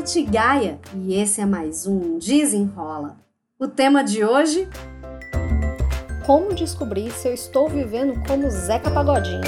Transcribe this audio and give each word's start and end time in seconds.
Nath 0.00 0.16
Gaia 0.30 0.80
e 0.96 1.12
esse 1.12 1.42
é 1.42 1.44
mais 1.44 1.86
um 1.86 2.18
Desenrola. 2.18 3.18
O 3.58 3.68
tema 3.68 4.02
de 4.02 4.24
hoje: 4.24 4.66
Como 6.24 6.54
descobrir 6.54 7.10
se 7.10 7.28
eu 7.28 7.34
estou 7.34 7.68
vivendo 7.68 8.14
como 8.26 8.48
Zeca 8.48 8.90
Pagodinho? 8.90 9.42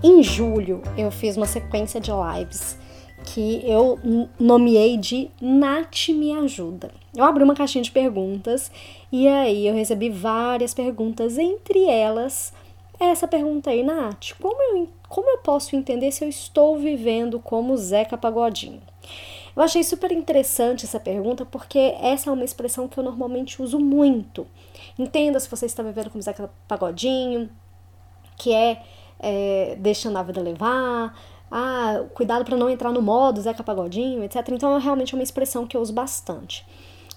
Em 0.00 0.22
julho, 0.22 0.80
eu 0.96 1.10
fiz 1.10 1.36
uma 1.36 1.46
sequência 1.46 2.00
de 2.00 2.12
lives 2.12 2.78
que 3.24 3.68
eu 3.68 3.98
nomeei 4.38 4.96
de 4.96 5.28
Nath 5.40 6.10
Me 6.10 6.30
Ajuda. 6.30 6.92
Eu 7.16 7.24
abri 7.24 7.42
uma 7.42 7.56
caixinha 7.56 7.82
de 7.82 7.90
perguntas 7.90 8.70
e 9.10 9.26
aí 9.26 9.66
eu 9.66 9.74
recebi 9.74 10.08
várias 10.08 10.72
perguntas, 10.72 11.36
entre 11.36 11.84
elas 11.86 12.52
essa 13.04 13.28
pergunta 13.28 13.70
aí, 13.70 13.82
Nath, 13.82 14.32
como 14.40 14.60
eu, 14.60 14.88
como 15.08 15.28
eu 15.28 15.38
posso 15.38 15.76
entender 15.76 16.10
se 16.12 16.24
eu 16.24 16.28
estou 16.28 16.78
vivendo 16.78 17.38
como 17.38 17.76
Zeca 17.76 18.16
Pagodinho? 18.16 18.80
Eu 19.54 19.62
achei 19.62 19.82
super 19.82 20.12
interessante 20.12 20.84
essa 20.84 21.00
pergunta 21.00 21.44
porque 21.44 21.78
essa 22.00 22.28
é 22.28 22.32
uma 22.32 22.44
expressão 22.44 22.88
que 22.88 22.98
eu 22.98 23.04
normalmente 23.04 23.62
uso 23.62 23.78
muito. 23.78 24.46
Entenda 24.98 25.40
se 25.40 25.48
você 25.48 25.66
está 25.66 25.82
vivendo 25.82 26.10
como 26.10 26.22
Zeca 26.22 26.50
Pagodinho, 26.68 27.50
que 28.36 28.52
é, 28.52 28.82
é 29.18 29.76
deixando 29.78 30.18
a 30.18 30.22
vida 30.22 30.40
levar, 30.40 31.18
ah, 31.50 32.04
cuidado 32.14 32.44
para 32.44 32.56
não 32.56 32.68
entrar 32.68 32.92
no 32.92 33.00
modo 33.00 33.40
Zeca 33.40 33.62
Pagodinho, 33.62 34.22
etc. 34.24 34.48
Então 34.50 34.76
é 34.76 34.80
realmente 34.80 35.14
uma 35.14 35.22
expressão 35.22 35.66
que 35.66 35.76
eu 35.76 35.80
uso 35.80 35.92
bastante. 35.92 36.66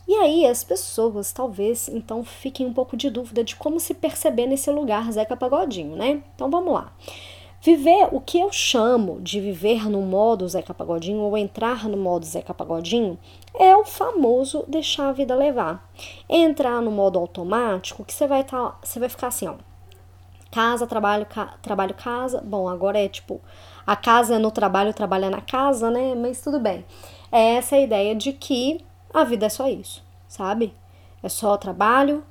E 0.10 0.16
aí 0.16 0.48
as 0.48 0.64
pessoas 0.64 1.32
talvez 1.32 1.88
então 1.88 2.24
fiquem 2.24 2.66
um 2.66 2.74
pouco 2.74 2.98
de 2.98 3.12
dúvida 3.12 3.44
de 3.44 3.56
como 3.56 3.80
se 3.80 3.94
perceber 3.94 4.48
nesse 4.48 4.72
lugar 4.72 5.12
Zeca 5.12 5.38
Pagodinho, 5.38 5.96
né? 5.96 6.24
Então 6.34 6.50
vamos 6.50 6.74
lá. 6.74 6.92
Viver 7.62 8.10
o 8.12 8.20
que 8.20 8.40
eu 8.40 8.52
chamo 8.52 9.22
de 9.22 9.40
viver 9.40 9.88
no 9.88 10.02
modo 10.02 10.50
Zeca 10.50 10.74
Pagodinho 10.74 11.20
ou 11.20 11.38
entrar 11.38 11.88
no 11.88 11.96
modo 11.96 12.26
Zeca 12.26 12.56
Pagodinho 12.56 13.20
é 13.54 13.78
o 13.78 13.86
famoso 13.86 14.66
deixar 14.68 15.10
a 15.10 15.12
vida 15.12 15.36
levar. 15.36 15.88
Entrar 16.28 16.82
no 16.82 16.90
modo 16.90 17.20
automático 17.20 18.04
que 18.04 18.12
você 18.12 18.26
vai 18.26 18.44
tá, 18.44 18.80
você 18.84 19.00
vai 19.00 19.10
ficar 19.10 19.28
assim, 19.28 19.48
ó. 19.48 19.58
Casa, 20.52 20.88
trabalho, 20.88 21.28
ca, 21.28 21.54
trabalho, 21.62 21.94
casa. 21.94 22.42
Bom, 22.42 22.68
agora 22.68 22.98
é 22.98 23.08
tipo 23.08 23.40
a 23.86 23.96
casa 23.96 24.38
é 24.38 24.40
no 24.40 24.50
trabalho, 24.50 24.92
é 24.92 25.30
na 25.30 25.42
casa, 25.42 25.92
né? 25.92 26.16
Mas 26.16 26.42
tudo 26.42 26.60
bem. 26.60 26.84
É 27.32 27.58
essa 27.58 27.76
a 27.76 27.80
ideia 27.80 28.16
de 28.16 28.34
que 28.34 28.89
a 29.14 29.24
vida 29.24 29.46
é 29.46 29.50
só 29.50 29.68
isso, 29.68 30.04
sabe? 30.28 30.74
É 31.22 31.30
só 31.30 31.58
trabalho 31.58 32.24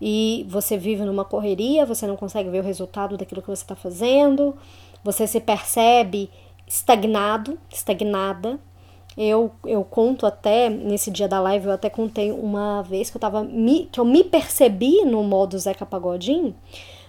e 0.00 0.44
você 0.48 0.76
vive 0.76 1.04
numa 1.04 1.24
correria, 1.24 1.86
você 1.86 2.06
não 2.06 2.16
consegue 2.16 2.50
ver 2.50 2.60
o 2.60 2.64
resultado 2.64 3.16
daquilo 3.16 3.40
que 3.40 3.48
você 3.48 3.62
está 3.62 3.76
fazendo, 3.76 4.54
você 5.02 5.26
se 5.26 5.40
percebe 5.40 6.30
estagnado, 6.66 7.58
estagnada. 7.70 8.58
Eu, 9.16 9.52
eu 9.64 9.84
conto 9.84 10.26
até, 10.26 10.68
nesse 10.68 11.10
dia 11.10 11.28
da 11.28 11.40
live, 11.40 11.66
eu 11.66 11.72
até 11.72 11.88
contei 11.88 12.32
uma 12.32 12.82
vez 12.82 13.10
que 13.10 13.16
eu 13.16 13.20
tava 13.20 13.44
me, 13.44 13.86
que 13.86 14.00
eu 14.00 14.04
me 14.04 14.24
percebi 14.24 15.04
no 15.04 15.22
modo 15.22 15.56
Zeca 15.56 15.86
Pagodinho, 15.86 16.52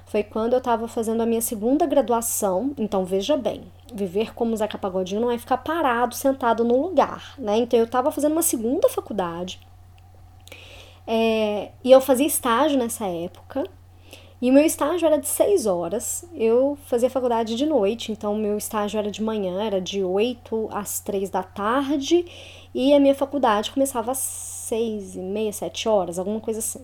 foi 0.06 0.22
quando 0.22 0.54
eu 0.54 0.60
estava 0.60 0.88
fazendo 0.88 1.22
a 1.22 1.26
minha 1.26 1.42
segunda 1.42 1.88
graduação. 1.88 2.74
Então, 2.78 3.04
veja 3.04 3.36
bem, 3.36 3.64
viver 3.94 4.34
como 4.34 4.56
Zeca 4.56 4.78
Pagodinho 4.78 5.22
não 5.22 5.32
é 5.32 5.38
ficar 5.38 5.58
parado, 5.58 6.16
sentado 6.16 6.64
no 6.64 6.82
lugar, 6.82 7.36
né? 7.38 7.58
Então, 7.58 7.80
eu 7.80 7.86
estava 7.86 8.12
fazendo 8.12 8.32
uma 8.34 8.42
segunda 8.42 8.90
faculdade. 8.90 9.60
É, 11.08 11.72
e 11.84 11.92
eu 11.92 12.02
fazia 12.02 12.26
estágio 12.26 12.78
nessa 12.78 13.06
época. 13.06 13.64
E 14.42 14.50
o 14.50 14.54
meu 14.54 14.64
estágio 14.66 15.06
era 15.06 15.18
de 15.18 15.28
seis 15.28 15.66
horas. 15.66 16.26
Eu 16.34 16.78
fazia 16.86 17.10
faculdade 17.10 17.56
de 17.56 17.66
noite, 17.66 18.12
então 18.12 18.36
meu 18.36 18.58
estágio 18.58 18.98
era 18.98 19.10
de 19.10 19.24
manhã, 19.24 19.64
era 19.64 19.80
de 19.80 20.04
8 20.04 20.70
às 20.72 21.00
três 21.00 21.30
da 21.30 21.42
tarde. 21.42 22.26
E 22.74 22.94
a 22.94 23.00
minha 23.00 23.16
faculdade 23.16 23.72
começava 23.72 24.12
às 24.12 24.18
seis 24.18 25.16
e 25.16 25.20
meia, 25.20 25.54
sete 25.54 25.88
horas, 25.88 26.20
alguma 26.20 26.40
coisa 26.40 26.60
assim. 26.60 26.82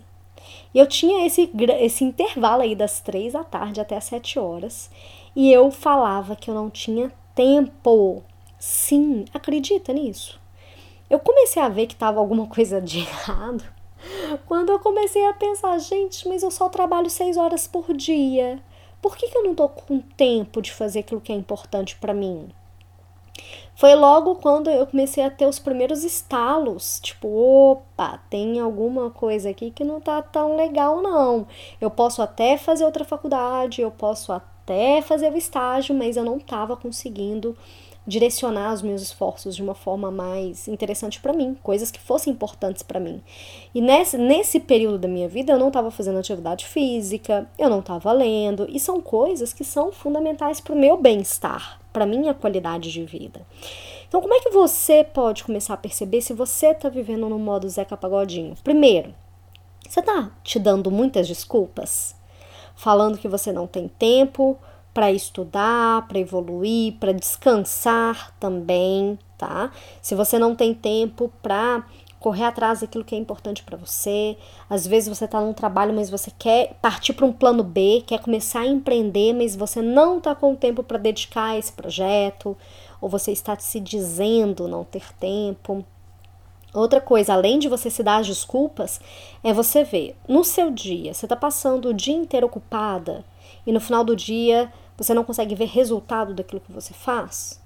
E 0.74 0.80
eu 0.80 0.88
tinha 0.88 1.26
esse, 1.26 1.52
esse 1.80 2.04
intervalo 2.04 2.62
aí 2.62 2.76
das 2.76 3.02
três 3.02 3.34
da 3.34 3.44
tarde 3.44 3.82
até 3.82 3.98
as 3.98 4.06
sete 4.06 4.40
horas. 4.40 4.90
E 5.36 5.52
eu 5.52 5.72
falava 5.72 6.36
que 6.36 6.50
eu 6.50 6.54
não 6.54 6.70
tinha 6.70 7.12
tempo. 7.34 8.24
Sim, 8.60 9.26
acredita 9.34 9.94
nisso? 9.94 10.40
Eu 11.10 11.20
comecei 11.20 11.62
a 11.62 11.70
ver 11.70 11.88
que 11.88 11.94
estava 11.94 12.20
alguma 12.20 12.48
coisa 12.48 12.82
de 12.82 13.00
errado 13.00 13.64
quando 14.46 14.70
eu 14.70 14.80
comecei 14.80 15.26
a 15.28 15.34
pensar, 15.34 15.78
gente, 15.80 16.28
mas 16.28 16.44
eu 16.44 16.52
só 16.52 16.70
trabalho 16.70 17.10
seis 17.10 17.38
horas 17.38 17.68
por 17.68 17.94
dia. 17.94 18.60
Por 19.02 19.16
que, 19.16 19.30
que 19.30 19.38
eu 19.38 19.44
não 19.44 19.56
tô 19.56 19.68
com 19.68 20.00
tempo 20.00 20.62
de 20.62 20.72
fazer 20.72 21.00
aquilo 21.00 21.22
que 21.22 21.32
é 21.32 21.36
importante 21.36 21.96
para 21.96 22.14
mim? 22.14 22.50
Foi 23.76 23.96
logo 23.96 24.36
quando 24.36 24.70
eu 24.70 24.86
comecei 24.86 25.24
a 25.24 25.32
ter 25.32 25.48
os 25.48 25.58
primeiros 25.58 26.04
estalos, 26.04 27.00
tipo, 27.02 27.28
opa, 27.28 28.20
tem 28.30 28.60
alguma 28.60 29.10
coisa 29.10 29.50
aqui 29.50 29.72
que 29.72 29.84
não 29.84 30.00
tá 30.00 30.22
tão 30.22 30.56
legal 30.56 31.02
não. 31.02 31.48
Eu 31.80 31.90
posso 31.90 32.22
até 32.22 32.58
fazer 32.58 32.86
outra 32.86 33.04
faculdade, 33.04 33.82
eu 33.82 33.90
posso 33.90 34.32
até 34.32 34.51
fazer 35.04 35.32
o 35.32 35.38
estágio, 35.38 35.94
mas 35.94 36.16
eu 36.16 36.24
não 36.24 36.40
tava 36.40 36.78
conseguindo 36.78 37.58
direcionar 38.06 38.74
os 38.74 38.82
meus 38.82 39.02
esforços 39.02 39.56
de 39.56 39.62
uma 39.62 39.76
forma 39.76 40.10
mais 40.10 40.68
interessante 40.68 41.20
para 41.20 41.34
mim, 41.34 41.56
coisas 41.62 41.92
que 41.92 42.00
fossem 42.00 42.34
importantes 42.34 42.82
para 42.82 43.00
mim. 43.00 43.22
E 43.76 43.82
nesse, 43.82 44.18
nesse 44.18 44.60
período 44.60 44.98
da 44.98 45.08
minha 45.08 45.28
vida 45.28 45.54
eu 45.54 45.60
não 45.60 45.68
estava 45.68 45.92
fazendo 45.92 46.18
atividade 46.18 46.66
física, 46.66 47.48
eu 47.58 47.70
não 47.70 47.80
estava 47.80 48.12
lendo, 48.12 48.66
e 48.70 48.80
são 48.80 49.00
coisas 49.00 49.54
que 49.54 49.64
são 49.64 49.92
fundamentais 49.92 50.60
para 50.60 50.74
o 50.74 50.80
meu 50.80 50.98
bem-estar, 50.98 51.80
para 51.94 52.06
minha 52.06 52.34
qualidade 52.34 52.92
de 52.92 53.06
vida. 53.06 53.46
Então, 54.08 54.20
como 54.20 54.34
é 54.34 54.42
que 54.42 54.50
você 54.50 55.04
pode 55.04 55.44
começar 55.44 55.76
a 55.76 55.78
perceber 55.78 56.22
se 56.22 56.34
você 56.34 56.68
está 56.68 56.90
vivendo 56.90 57.30
no 57.30 57.40
modo 57.40 57.70
Zeca 57.70 57.96
Pagodinho? 57.96 58.56
Primeiro, 58.64 59.14
você 59.88 60.00
está 60.02 60.32
te 60.44 60.60
dando 60.60 60.92
muitas 60.92 61.28
desculpas? 61.28 62.16
Falando 62.76 63.18
que 63.18 63.28
você 63.28 63.52
não 63.52 63.68
tem 63.68 63.88
tempo, 63.88 64.58
para 64.94 65.12
estudar, 65.12 66.08
para 66.08 66.20
evoluir, 66.20 66.94
para 67.00 67.14
descansar 67.14 68.34
também, 68.40 69.18
tá? 69.38 69.72
Se 70.02 70.16
você 70.16 70.38
não 70.38 70.56
tem 70.56 70.74
tempo 70.74 71.32
para 71.42 71.86
correr 72.20 72.44
atrás 72.44 72.82
daquilo 72.82 73.04
que 73.04 73.16
é 73.16 73.18
importante 73.18 73.64
para 73.64 73.78
você, 73.78 74.38
às 74.70 74.86
vezes 74.86 75.10
você 75.10 75.26
está 75.26 75.42
num 75.42 75.54
trabalho, 75.54 75.94
mas 75.94 76.10
você 76.10 76.32
quer 76.38 76.76
partir 76.82 77.14
para 77.14 77.26
um 77.26 77.34
plano 77.34 77.64
B, 77.64 78.04
quer 78.06 78.20
começar 78.20 78.60
a 78.60 78.68
empreender, 78.68 79.34
mas 79.34 79.56
você 79.56 79.82
não 79.82 80.20
está 80.20 80.36
com 80.36 80.56
tempo 80.56 80.84
para 80.84 81.00
dedicar 81.00 81.52
a 81.52 81.58
esse 81.58 81.72
projeto, 81.72 82.56
ou 83.00 83.10
você 83.10 83.32
está 83.32 83.58
se 83.58 83.80
dizendo 83.80 84.68
não 84.68 84.84
ter 84.84 85.12
tempo. 85.16 85.84
Outra 86.74 87.02
coisa, 87.02 87.34
além 87.34 87.60
de 87.60 87.68
você 87.68 87.90
se 87.90 88.02
dar 88.02 88.18
as 88.18 88.28
desculpas, 88.28 89.02
é 89.44 89.52
você 89.52 89.84
ver 89.84 90.16
no 90.28 90.44
seu 90.44 90.72
dia, 90.72 91.14
você 91.14 91.26
está 91.26 91.36
passando 91.36 91.90
o 91.90 91.94
dia 91.94 92.16
inteiro 92.16 92.48
ocupada 92.48 93.26
e 93.68 93.74
no 93.74 93.82
final 93.82 94.06
do 94.06 94.16
dia 94.16 94.72
você 94.98 95.14
não 95.14 95.24
consegue 95.24 95.54
ver 95.54 95.66
resultado 95.66 96.34
daquilo 96.34 96.62
que 96.62 96.72
você 96.72 96.94
faz? 96.94 97.60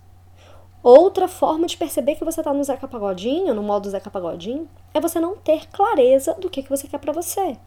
Outra 0.82 1.28
forma 1.28 1.68
de 1.68 1.78
perceber 1.78 2.16
que 2.16 2.26
você 2.26 2.42
está 2.42 2.54
no 2.54 2.64
Zeca 2.64 2.88
Pagodinho, 2.88 3.54
no 3.54 3.62
modo 3.62 3.90
Zeca 3.90 4.10
Pagodinho, 4.10 4.68
é 4.94 5.00
você 5.00 5.20
não 5.20 5.36
ter 5.36 5.68
clareza 5.70 6.34
do 6.36 6.50
que, 6.50 6.64
que 6.64 6.70
você 6.70 6.88
quer 6.88 7.00
para 7.00 7.14
você. 7.14 7.58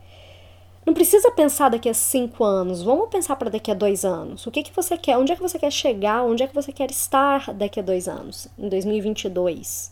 Não 0.87 0.95
precisa 0.95 1.31
pensar 1.31 1.69
daqui 1.69 1.89
a 1.89 1.95
cinco 1.95 2.43
anos, 2.43 2.83
vamos 2.83 3.11
pensar 3.11 3.37
para 3.37 3.51
daqui 3.51 3.71
a 3.71 3.75
dois 3.75 4.05
anos. 4.05 4.47
O 4.47 4.51
que, 4.51 4.63
que 4.63 4.75
você 4.75 4.97
quer? 4.97 5.19
Onde 5.19 5.33
é 5.33 5.37
que 5.37 5.43
você 5.43 5.59
quer 5.59 5.71
chegar? 5.71 6.23
Onde 6.25 6.43
é 6.43 6.47
que 6.47 6.55
você 6.55 6.73
quer 6.73 6.91
estar 6.91 7.53
daqui 7.53 7.79
a 7.79 7.83
dois 7.83 8.09
anos, 8.09 8.49
em 8.59 8.69
2022? 8.69 9.91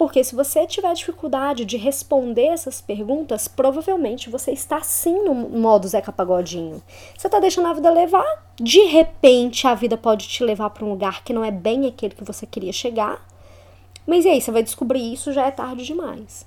Porque 0.00 0.24
se 0.24 0.34
você 0.34 0.66
tiver 0.66 0.94
dificuldade 0.94 1.66
de 1.66 1.76
responder 1.76 2.46
essas 2.46 2.80
perguntas, 2.80 3.46
provavelmente 3.46 4.30
você 4.30 4.50
está 4.50 4.80
sim 4.80 5.22
no 5.24 5.34
modo 5.34 5.86
Zeca 5.86 6.10
Pagodinho. 6.10 6.82
Você 7.14 7.26
está 7.26 7.38
deixando 7.38 7.68
a 7.68 7.74
vida 7.74 7.90
levar, 7.90 8.24
de 8.56 8.80
repente 8.86 9.66
a 9.66 9.74
vida 9.74 9.98
pode 9.98 10.26
te 10.26 10.42
levar 10.42 10.70
para 10.70 10.86
um 10.86 10.88
lugar 10.88 11.22
que 11.22 11.34
não 11.34 11.44
é 11.44 11.50
bem 11.50 11.84
aquele 11.84 12.14
que 12.14 12.24
você 12.24 12.46
queria 12.46 12.72
chegar. 12.72 13.22
Mas 14.06 14.24
e 14.24 14.30
aí, 14.30 14.40
você 14.40 14.50
vai 14.50 14.62
descobrir 14.62 15.12
isso, 15.12 15.34
já 15.34 15.44
é 15.44 15.50
tarde 15.50 15.84
demais. 15.84 16.46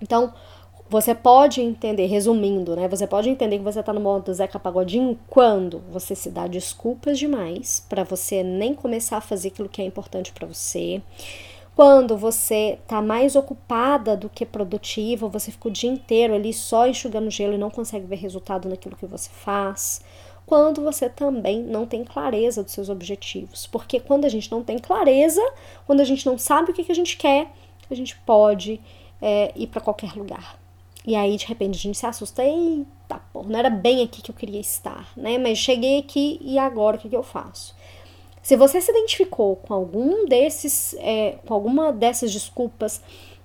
Então, 0.00 0.32
você 0.88 1.14
pode 1.14 1.60
entender, 1.60 2.06
resumindo, 2.06 2.74
né? 2.74 2.88
Você 2.88 3.06
pode 3.06 3.28
entender 3.28 3.58
que 3.58 3.64
você 3.64 3.80
está 3.80 3.92
no 3.92 4.00
modo 4.00 4.32
Zeca 4.32 4.58
Pagodinho 4.58 5.18
quando 5.28 5.82
você 5.92 6.14
se 6.14 6.30
dá 6.30 6.46
desculpas 6.46 7.18
demais 7.18 7.84
para 7.90 8.04
você 8.04 8.42
nem 8.42 8.72
começar 8.72 9.18
a 9.18 9.20
fazer 9.20 9.48
aquilo 9.48 9.68
que 9.68 9.82
é 9.82 9.84
importante 9.84 10.32
para 10.32 10.46
você 10.46 11.02
quando 11.80 12.14
você 12.14 12.78
está 12.82 13.00
mais 13.00 13.34
ocupada 13.34 14.14
do 14.14 14.28
que 14.28 14.44
produtiva, 14.44 15.26
você 15.30 15.50
fica 15.50 15.68
o 15.68 15.70
dia 15.70 15.88
inteiro 15.88 16.34
ali 16.34 16.52
só 16.52 16.86
enxugando 16.86 17.30
gelo 17.30 17.54
e 17.54 17.56
não 17.56 17.70
consegue 17.70 18.04
ver 18.04 18.16
resultado 18.16 18.68
naquilo 18.68 18.94
que 18.94 19.06
você 19.06 19.30
faz. 19.30 20.02
Quando 20.44 20.82
você 20.82 21.08
também 21.08 21.62
não 21.62 21.86
tem 21.86 22.04
clareza 22.04 22.62
dos 22.62 22.74
seus 22.74 22.90
objetivos. 22.90 23.66
Porque 23.66 23.98
quando 23.98 24.26
a 24.26 24.28
gente 24.28 24.50
não 24.50 24.62
tem 24.62 24.78
clareza, 24.78 25.40
quando 25.86 26.00
a 26.00 26.04
gente 26.04 26.26
não 26.26 26.36
sabe 26.36 26.70
o 26.70 26.74
que, 26.74 26.84
que 26.84 26.92
a 26.92 26.94
gente 26.94 27.16
quer, 27.16 27.50
a 27.90 27.94
gente 27.94 28.14
pode 28.26 28.78
é, 29.22 29.50
ir 29.56 29.68
para 29.68 29.80
qualquer 29.80 30.12
lugar. 30.14 30.60
E 31.06 31.16
aí, 31.16 31.34
de 31.38 31.46
repente, 31.46 31.76
a 31.76 31.80
gente 31.80 31.96
se 31.96 32.04
assusta. 32.04 32.44
Eita, 32.44 33.22
pô, 33.32 33.42
não 33.42 33.58
era 33.58 33.70
bem 33.70 34.02
aqui 34.02 34.20
que 34.20 34.30
eu 34.30 34.34
queria 34.34 34.60
estar, 34.60 35.10
né? 35.16 35.38
Mas 35.38 35.56
cheguei 35.56 36.00
aqui 36.00 36.38
e 36.42 36.58
agora 36.58 36.98
o 36.98 37.00
que, 37.00 37.08
que 37.08 37.16
eu 37.16 37.22
faço? 37.22 37.74
Se 38.42 38.56
você 38.56 38.80
se 38.80 38.90
identificou 38.90 39.56
com 39.56 39.74
algum 39.74 40.26
desses, 40.26 40.94
é, 40.98 41.38
com 41.46 41.52
alguma 41.52 41.92
dessas 41.92 42.32
desculpas, 42.32 43.02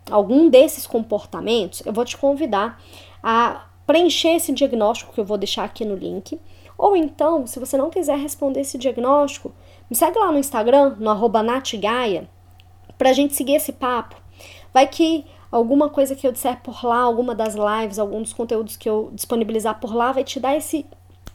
algum 0.09 0.49
desses 0.49 0.87
comportamentos, 0.87 1.85
eu 1.85 1.91
vou 1.91 2.05
te 2.05 2.17
convidar 2.17 2.81
a 3.21 3.67
preencher 3.85 4.35
esse 4.35 4.51
diagnóstico 4.51 5.13
que 5.13 5.19
eu 5.19 5.25
vou 5.25 5.37
deixar 5.37 5.63
aqui 5.63 5.83
no 5.83 5.95
link. 5.95 6.39
Ou 6.77 6.95
então, 6.95 7.45
se 7.47 7.59
você 7.59 7.77
não 7.77 7.89
quiser 7.89 8.17
responder 8.17 8.61
esse 8.61 8.77
diagnóstico, 8.77 9.53
me 9.89 9.95
segue 9.95 10.17
lá 10.17 10.31
no 10.31 10.39
Instagram, 10.39 10.95
no 10.99 11.09
arroba 11.09 11.43
natgaia, 11.43 12.29
pra 12.97 13.13
gente 13.13 13.35
seguir 13.35 13.55
esse 13.55 13.71
papo. 13.71 14.15
Vai 14.73 14.87
que 14.87 15.25
alguma 15.51 15.89
coisa 15.89 16.15
que 16.15 16.27
eu 16.27 16.31
disser 16.31 16.61
por 16.61 16.83
lá, 16.85 16.99
alguma 16.99 17.33
das 17.33 17.55
lives, 17.55 17.99
algum 17.99 18.21
dos 18.21 18.33
conteúdos 18.33 18.75
que 18.75 18.89
eu 18.89 19.09
disponibilizar 19.13 19.79
por 19.79 19.93
lá, 19.93 20.11
vai 20.11 20.23
te 20.23 20.39
dar 20.39 20.55
esse 20.55 20.85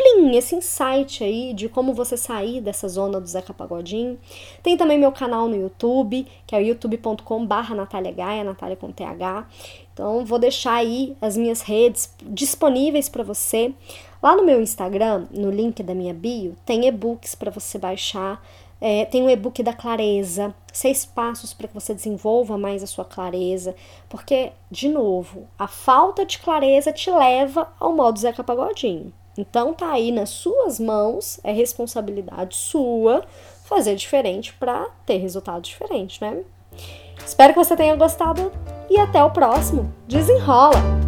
plim, 0.01 0.35
esse 0.35 0.55
insight 0.55 1.23
aí 1.23 1.53
de 1.53 1.69
como 1.69 1.93
você 1.93 2.17
sair 2.17 2.61
dessa 2.61 2.89
zona 2.89 3.21
do 3.21 3.27
Zeca 3.27 3.53
Pagodinho. 3.53 4.19
Tem 4.63 4.77
também 4.77 4.99
meu 4.99 5.13
canal 5.13 5.47
no 5.47 5.57
YouTube, 5.57 6.27
que 6.47 6.55
é 6.55 6.59
o 6.59 6.63
youtube.com 6.63 7.47
Natália 7.75 8.13
Gaia, 8.13 8.43
Natália 8.43 8.77
com 8.77 8.91
TH. 8.91 9.47
Então, 9.93 10.25
vou 10.25 10.39
deixar 10.39 10.75
aí 10.75 11.15
as 11.21 11.37
minhas 11.37 11.61
redes 11.61 12.15
disponíveis 12.23 13.09
para 13.09 13.23
você. 13.23 13.75
Lá 14.23 14.35
no 14.35 14.45
meu 14.45 14.63
Instagram, 14.63 15.27
no 15.31 15.51
link 15.51 15.83
da 15.83 15.95
minha 15.95 16.15
bio, 16.15 16.57
tem 16.65 16.87
e-books 16.87 17.35
para 17.35 17.51
você 17.51 17.79
baixar. 17.79 18.43
É, 18.81 19.05
tem 19.05 19.23
o 19.23 19.29
e-book 19.29 19.63
da 19.63 19.75
clareza, 19.75 20.55
seis 20.73 21.05
passos 21.05 21.53
para 21.53 21.69
que 21.69 21.75
você 21.75 21.93
desenvolva 21.93 22.57
mais 22.57 22.83
a 22.83 22.87
sua 22.87 23.05
clareza, 23.05 23.77
porque, 24.09 24.53
de 24.71 24.89
novo, 24.89 25.47
a 25.59 25.69
falta 25.69 26.25
de 26.25 26.39
clareza 26.39 26.91
te 26.91 27.11
leva 27.11 27.71
ao 27.79 27.95
modo 27.95 28.19
Zeca 28.19 28.43
Pagodinho. 28.43 29.13
Então 29.41 29.73
tá 29.73 29.93
aí 29.93 30.13
nas 30.13 30.29
suas 30.29 30.79
mãos, 30.79 31.41
é 31.43 31.51
responsabilidade 31.51 32.55
sua 32.55 33.25
fazer 33.65 33.95
diferente 33.95 34.53
para 34.53 34.87
ter 35.07 35.17
resultado 35.17 35.63
diferente, 35.63 36.21
né? 36.21 36.43
Espero 37.25 37.55
que 37.55 37.59
você 37.59 37.75
tenha 37.75 37.97
gostado 37.97 38.53
e 38.91 38.99
até 38.99 39.25
o 39.25 39.31
próximo. 39.31 39.91
Desenrola! 40.07 41.00